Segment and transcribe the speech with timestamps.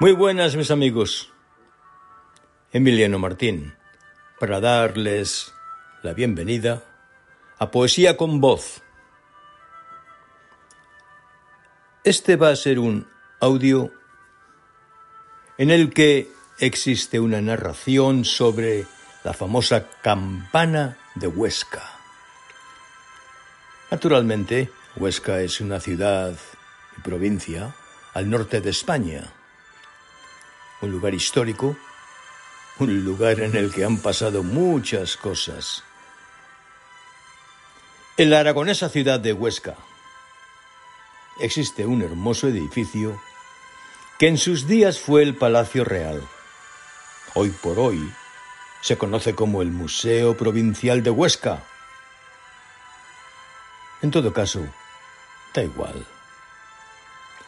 [0.00, 1.30] Muy buenas mis amigos.
[2.72, 3.74] Emiliano Martín,
[4.38, 5.52] para darles
[6.02, 6.82] la bienvenida
[7.58, 8.80] a Poesía con Voz.
[12.02, 13.06] Este va a ser un
[13.40, 13.92] audio
[15.58, 18.86] en el que existe una narración sobre
[19.22, 21.82] la famosa campana de Huesca.
[23.90, 26.34] Naturalmente, Huesca es una ciudad
[26.96, 27.74] y provincia
[28.14, 29.30] al norte de España,
[30.80, 31.76] un lugar histórico,
[32.78, 35.84] un lugar en el que han pasado muchas cosas.
[38.16, 39.76] En la aragonesa ciudad de Huesca
[41.40, 43.20] existe un hermoso edificio
[44.18, 46.22] que en sus días fue el Palacio Real.
[47.34, 48.12] Hoy por hoy
[48.82, 51.62] se conoce como el Museo Provincial de Huesca.
[54.02, 54.66] En todo caso,
[55.54, 56.06] da igual.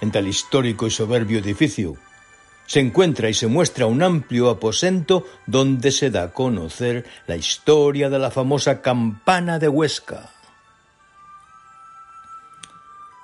[0.00, 1.96] En tal histórico y soberbio edificio
[2.72, 8.08] se encuentra y se muestra un amplio aposento donde se da a conocer la historia
[8.08, 10.30] de la famosa campana de Huesca.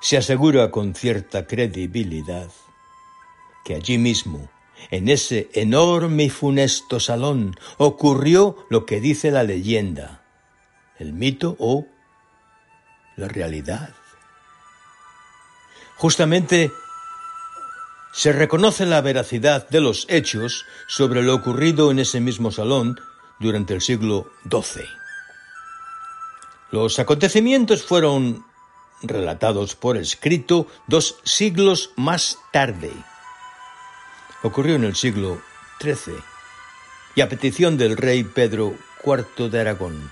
[0.03, 2.51] Se asegura con cierta credibilidad
[3.65, 4.51] que allí mismo,
[4.91, 10.25] en ese enorme y funesto salón, ocurrió lo que dice la leyenda,
[10.99, 11.87] el mito o
[13.17, 13.95] la realidad.
[15.97, 16.71] Justamente
[18.19, 22.99] se reconoce la veracidad de los hechos sobre lo ocurrido en ese mismo salón
[23.39, 24.83] durante el siglo XII.
[26.73, 28.45] Los acontecimientos fueron
[29.03, 32.91] relatados por escrito dos siglos más tarde.
[34.43, 35.41] Ocurrió en el siglo
[35.81, 36.17] XIII
[37.15, 38.75] y a petición del rey Pedro
[39.07, 40.11] IV de Aragón.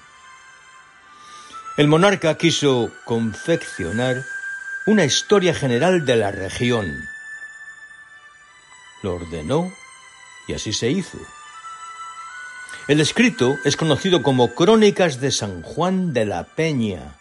[1.76, 4.24] El monarca quiso confeccionar
[4.86, 7.08] una historia general de la región
[9.02, 9.72] lo ordenó
[10.46, 11.18] y así se hizo.
[12.88, 17.16] El escrito es conocido como Crónicas de San Juan de la Peña.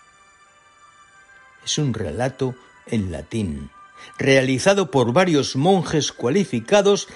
[1.64, 3.72] Es un relato en latín,
[4.18, 7.08] realizado por varios monjes cualificados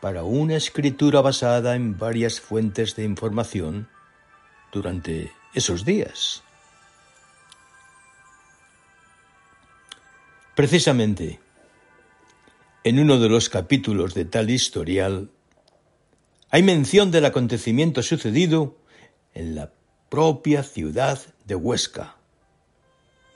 [0.00, 3.88] para una escritura basada en varias fuentes de información
[4.72, 6.42] durante esos días.
[10.54, 11.38] Precisamente,
[12.82, 15.30] en uno de los capítulos de tal historial
[16.50, 18.78] hay mención del acontecimiento sucedido
[19.34, 19.72] en la
[20.08, 22.16] propia ciudad de Huesca.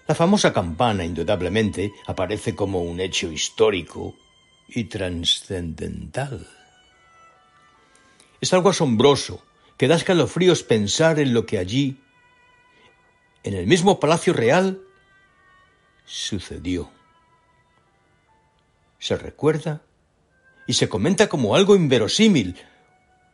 [0.08, 4.14] La famosa campana, indudablemente, aparece como un hecho histórico
[4.68, 6.48] y trascendental.
[8.40, 9.44] Es algo asombroso
[9.76, 12.00] que da escalofríos pensar en lo que allí,
[13.42, 14.80] en el mismo Palacio Real,
[16.04, 16.90] sucedió
[19.04, 19.82] se recuerda
[20.66, 22.56] y se comenta como algo inverosímil,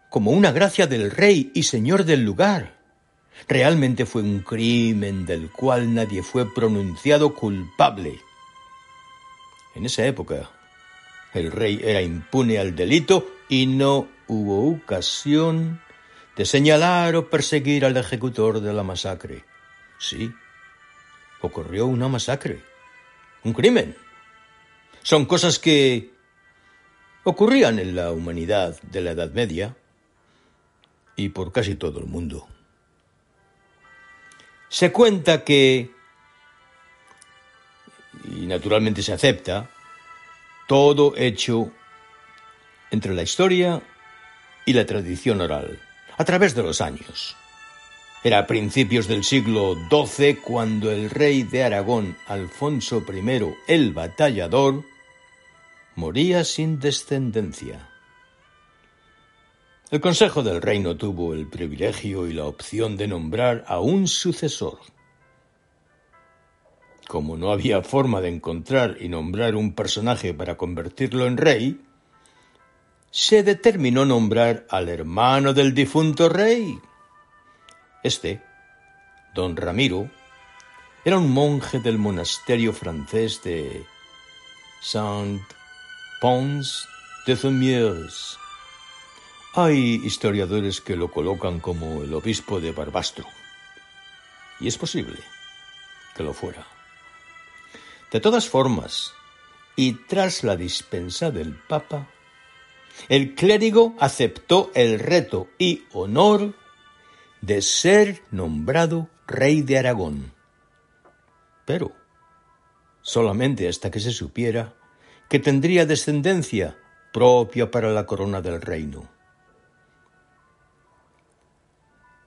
[0.08, 2.76] como una gracia del rey y señor del lugar.
[3.46, 8.18] Realmente fue un crimen del cual nadie fue pronunciado culpable.
[9.76, 10.50] En esa época,
[11.34, 15.80] el rey era impune al delito y no hubo ocasión
[16.34, 19.44] de señalar o perseguir al ejecutor de la masacre.
[20.00, 20.32] Sí,
[21.42, 22.60] ocurrió una masacre,
[23.44, 23.94] un crimen.
[25.02, 26.10] Son cosas que
[27.24, 29.76] ocurrían en la humanidad de la Edad Media
[31.16, 32.46] y por casi todo el mundo.
[34.68, 35.90] Se cuenta que,
[38.24, 39.70] y naturalmente se acepta,
[40.68, 41.72] todo hecho
[42.90, 43.82] entre la historia
[44.64, 45.80] y la tradición oral,
[46.16, 47.36] a través de los años.
[48.22, 54.84] Era a principios del siglo XII cuando el rey de Aragón, Alfonso I el Batallador,
[56.00, 57.90] moría sin descendencia.
[59.90, 64.78] El Consejo del Reino tuvo el privilegio y la opción de nombrar a un sucesor.
[67.06, 71.78] Como no había forma de encontrar y nombrar un personaje para convertirlo en rey,
[73.10, 76.78] se determinó nombrar al hermano del difunto rey.
[78.02, 78.40] Este,
[79.34, 80.08] don Ramiro,
[81.04, 83.84] era un monje del monasterio francés de
[84.80, 85.42] Saint
[86.20, 86.86] Pons
[87.26, 88.36] de Themiers.
[89.54, 93.24] Hay historiadores que lo colocan como el obispo de Barbastro.
[94.60, 95.16] Y es posible
[96.14, 96.66] que lo fuera.
[98.12, 99.14] De todas formas,
[99.76, 102.10] y tras la dispensa del Papa,
[103.08, 106.54] el clérigo aceptó el reto y honor
[107.40, 110.34] de ser nombrado rey de Aragón.
[111.64, 111.92] Pero
[113.00, 114.74] solamente hasta que se supiera
[115.30, 116.76] que tendría descendencia
[117.12, 119.08] propia para la corona del reino.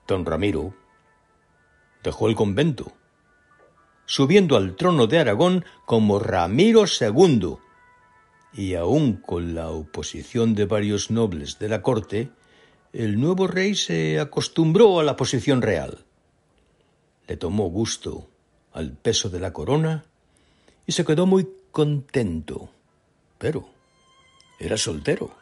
[0.08, 0.74] Don Ramiro
[2.02, 2.92] dejó el convento,
[4.06, 7.56] subiendo al trono de Aragón como Ramiro II,
[8.54, 12.30] y aun con la oposición de varios nobles de la corte,
[12.94, 16.06] el nuevo rey se acostumbró a la posición real.
[17.26, 18.30] Le tomó gusto
[18.72, 20.06] al peso de la corona
[20.86, 22.70] y se quedó muy contento,
[24.58, 25.34] era soltero.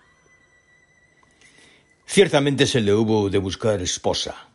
[2.06, 4.48] Ciertamente se le hubo de buscar esposa.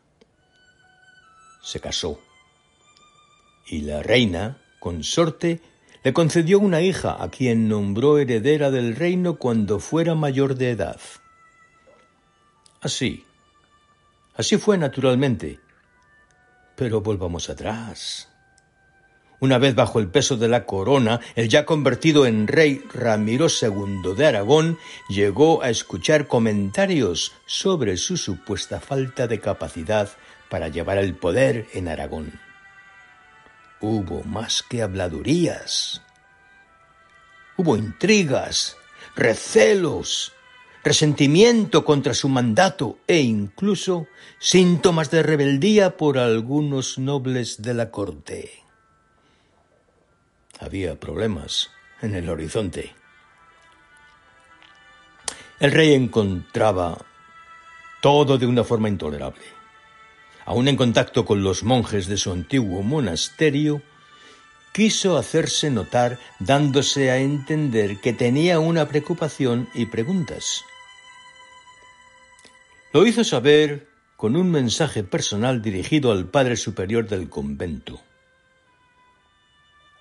[1.62, 2.20] Se casó.
[3.68, 5.62] Y la reina, consorte,
[6.04, 11.00] le concedió una hija a quien nombró heredera del reino cuando fuera mayor de edad.
[12.82, 13.26] Así,
[14.36, 15.60] así fue naturalmente.
[16.76, 18.30] Pero volvamos atrás.
[19.40, 24.16] Una vez bajo el peso de la corona, el ya convertido en rey Ramiro II
[24.16, 24.80] de Aragón
[25.10, 30.10] llegó a escuchar comentarios sobre su supuesta falta de capacidad
[30.50, 32.40] para llevar el poder en Aragón.
[33.80, 36.02] Hubo más que habladurías.
[37.58, 38.76] Hubo intrigas,
[39.16, 40.34] recelos,
[40.84, 44.08] resentimiento contra su mandato e incluso
[44.40, 48.67] síntomas de rebeldía por algunos nobles de la corte.
[50.60, 51.70] Había problemas
[52.02, 52.96] en el horizonte.
[55.60, 56.98] El rey encontraba
[58.02, 59.44] todo de una forma intolerable.
[60.46, 63.82] Aún en contacto con los monjes de su antiguo monasterio,
[64.72, 70.64] quiso hacerse notar dándose a entender que tenía una preocupación y preguntas.
[72.94, 78.02] Lo hizo saber con un mensaje personal dirigido al Padre Superior del convento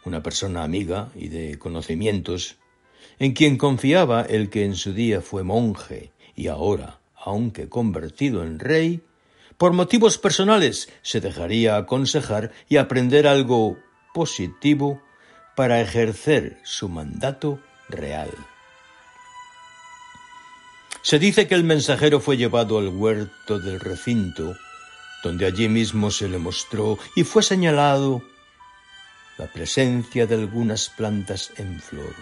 [0.06, 2.56] una persona amiga y de conocimientos,
[3.18, 8.60] en quien confiaba el que en su día fue monje y ahora, aunque convertido en
[8.60, 9.02] rey,
[9.58, 13.78] por motivos personales se dejaría aconsejar y aprender algo
[14.14, 15.02] positivo
[15.56, 17.58] para ejercer su mandato
[17.88, 18.30] real.
[21.02, 24.56] Se dice que el mensajero fue llevado al huerto del recinto,
[25.24, 28.22] donde allí mismo se le mostró y fue señalado
[29.38, 32.14] la presencia de algunas plantas en flor.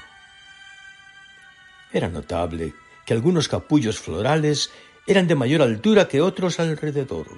[1.92, 2.74] Era notable
[3.06, 4.70] que algunos capullos florales
[5.06, 7.28] eran de mayor altura que otros alrededor.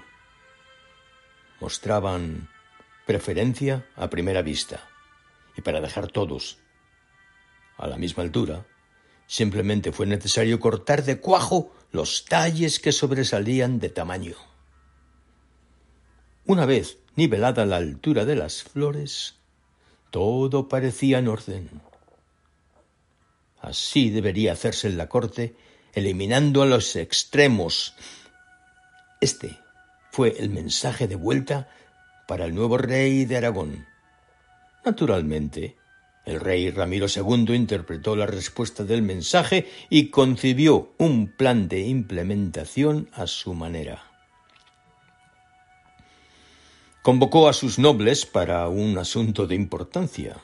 [1.60, 2.48] Mostraban
[3.06, 4.88] preferencia a primera vista,
[5.56, 6.58] y para dejar todos
[7.76, 8.66] a la misma altura,
[9.26, 14.36] simplemente fue necesario cortar de cuajo los talles que sobresalían de tamaño.
[16.44, 19.34] Una vez nivelada la altura de las flores,
[20.16, 21.68] todo parecía en orden.
[23.60, 25.54] Así debería hacerse en la corte,
[25.92, 27.94] eliminando a los extremos.
[29.20, 29.58] Este
[30.10, 31.68] fue el mensaje de vuelta
[32.26, 33.84] para el nuevo rey de Aragón.
[34.86, 35.76] Naturalmente,
[36.24, 43.10] el rey Ramiro II interpretó la respuesta del mensaje y concibió un plan de implementación
[43.12, 44.15] a su manera
[47.06, 50.38] convocó a sus nobles para un asunto de importancia.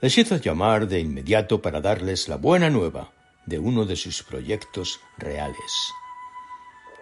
[0.00, 3.12] Les hizo llamar de inmediato para darles la buena nueva
[3.46, 5.94] de uno de sus proyectos reales.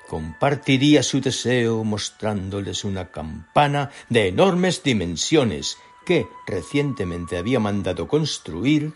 [0.09, 8.93] Compartiría su deseo mostrándoles una campana de enormes dimensiones que recientemente había mandado construir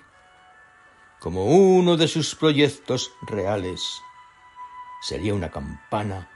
[1.20, 3.80] como uno de sus proyectos reales.
[5.00, 6.28] Sería una campana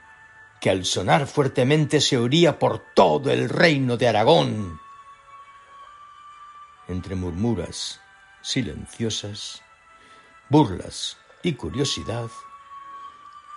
[0.59, 4.79] que al sonar fuertemente se oía por todo el reino de Aragón.
[6.87, 8.01] Entre murmuras
[8.41, 9.61] silenciosas,
[10.49, 12.29] burlas y curiosidad,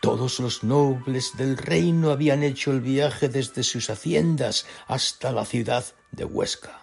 [0.01, 5.85] todos los nobles del reino habían hecho el viaje desde sus haciendas hasta la ciudad
[6.11, 6.81] de Huesca.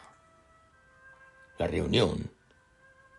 [1.58, 2.32] La reunión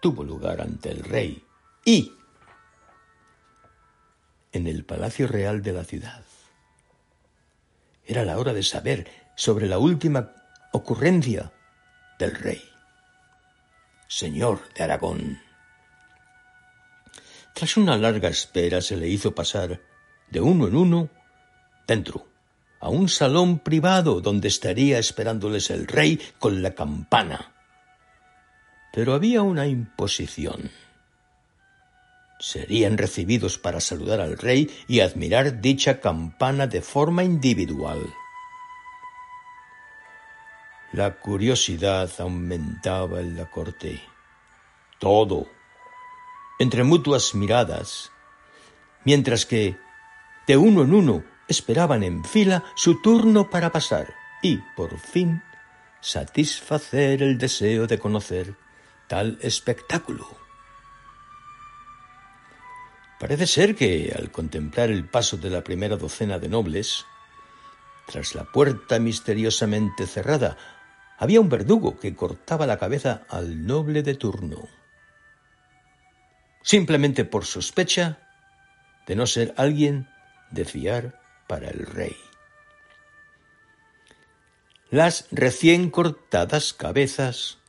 [0.00, 1.45] tuvo lugar ante el rey
[1.85, 2.14] y
[4.52, 6.25] en el Palacio Real de la ciudad.
[8.11, 10.33] Era la hora de saber sobre la última
[10.73, 11.52] ocurrencia
[12.19, 12.61] del rey,
[14.09, 15.38] señor de Aragón.
[17.55, 19.81] Tras una larga espera se le hizo pasar
[20.29, 21.09] de uno en uno
[21.87, 22.26] dentro,
[22.81, 27.52] a un salón privado donde estaría esperándoles el rey con la campana.
[28.93, 30.69] Pero había una imposición
[32.40, 38.00] serían recibidos para saludar al rey y admirar dicha campana de forma individual.
[40.92, 44.00] La curiosidad aumentaba en la corte.
[44.99, 45.47] Todo,
[46.59, 48.11] entre mutuas miradas,
[49.04, 49.76] mientras que
[50.47, 55.42] de uno en uno esperaban en fila su turno para pasar y, por fin,
[56.00, 58.56] satisfacer el deseo de conocer
[59.06, 60.50] tal espectáculo.
[63.21, 67.05] Parece ser que, al contemplar el paso de la primera docena de nobles,
[68.07, 70.57] tras la puerta misteriosamente cerrada,
[71.19, 74.67] había un verdugo que cortaba la cabeza al noble de turno.
[76.62, 78.19] Simplemente por sospecha
[79.07, 80.09] de no ser alguien
[80.50, 82.17] de fiar para el rey.
[84.89, 87.60] Las recién cortadas cabezas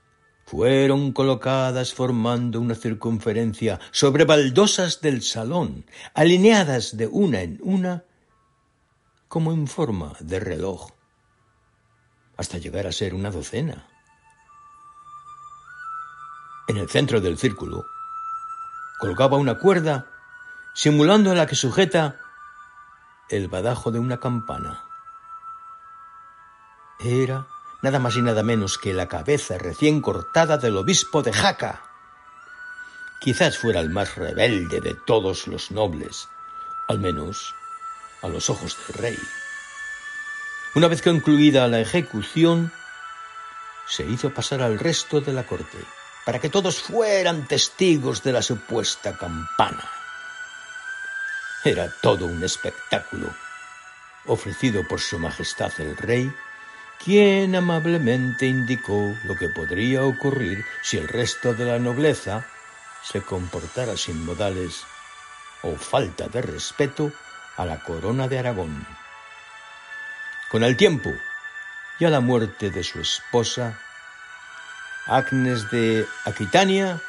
[0.51, 8.03] fueron colocadas formando una circunferencia sobre baldosas del salón, alineadas de una en una
[9.29, 10.89] como en forma de reloj,
[12.35, 13.87] hasta llegar a ser una docena.
[16.67, 17.85] En el centro del círculo
[18.99, 20.07] colgaba una cuerda
[20.75, 22.19] simulando la que sujeta
[23.29, 24.83] el badajo de una campana.
[26.99, 27.47] Era
[27.81, 31.81] nada más y nada menos que la cabeza recién cortada del obispo de Jaca.
[33.19, 36.27] Quizás fuera el más rebelde de todos los nobles,
[36.87, 37.55] al menos
[38.21, 39.19] a los ojos del rey.
[40.75, 42.71] Una vez concluida la ejecución,
[43.87, 45.77] se hizo pasar al resto de la corte,
[46.25, 49.83] para que todos fueran testigos de la supuesta campana.
[51.63, 53.27] Era todo un espectáculo
[54.25, 56.31] ofrecido por Su Majestad el Rey,
[57.03, 62.45] quien amablemente indicó lo que podría ocurrir si el resto de la nobleza
[63.03, 64.83] se comportara sin modales
[65.63, 67.11] o falta de respeto
[67.57, 68.85] a la corona de Aragón.
[70.51, 71.11] Con el tiempo
[71.99, 73.79] y a la muerte de su esposa,
[75.07, 77.01] Agnes de Aquitania,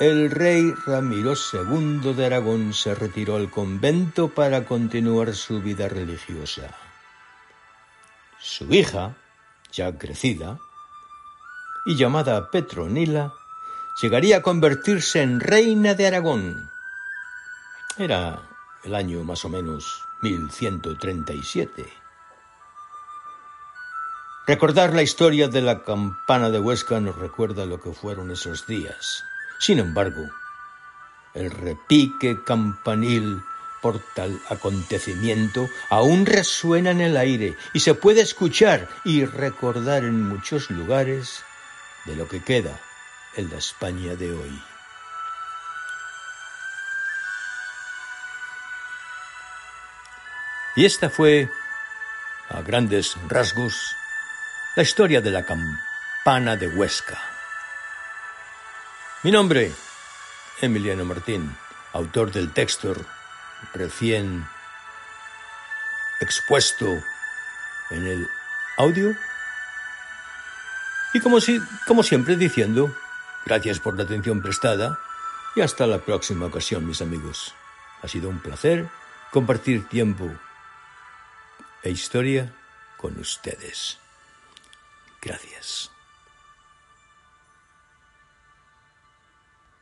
[0.00, 6.87] el rey Ramiro II de Aragón se retiró al convento para continuar su vida religiosa.
[8.40, 9.16] Su hija,
[9.72, 10.58] ya crecida,
[11.86, 13.32] y llamada Petronila,
[14.00, 16.70] llegaría a convertirse en reina de Aragón.
[17.96, 18.42] Era
[18.84, 21.92] el año más o menos 1137.
[24.46, 29.24] Recordar la historia de la campana de Huesca nos recuerda lo que fueron esos días.
[29.58, 30.22] Sin embargo,
[31.34, 33.42] el repique campanil
[33.80, 40.22] por tal acontecimiento aún resuena en el aire y se puede escuchar y recordar en
[40.22, 41.44] muchos lugares
[42.04, 42.80] de lo que queda
[43.36, 44.62] en la España de hoy.
[50.76, 51.50] Y esta fue,
[52.48, 53.96] a grandes rasgos,
[54.76, 57.20] la historia de la campana de Huesca.
[59.24, 59.72] Mi nombre,
[60.60, 61.52] Emiliano Martín,
[61.92, 62.94] autor del texto
[63.74, 64.46] recién
[66.20, 67.02] expuesto
[67.90, 68.28] en el
[68.76, 69.14] audio.
[71.14, 72.94] Y como, si, como siempre diciendo,
[73.46, 74.98] gracias por la atención prestada
[75.54, 77.54] y hasta la próxima ocasión, mis amigos.
[78.02, 78.88] Ha sido un placer
[79.32, 80.30] compartir tiempo
[81.82, 82.52] e historia
[82.96, 83.98] con ustedes.
[85.20, 85.90] Gracias.